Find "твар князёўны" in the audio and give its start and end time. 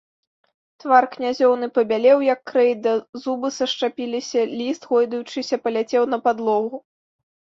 0.83-1.67